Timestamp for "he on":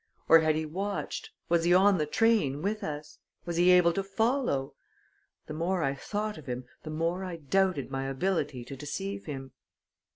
1.63-1.99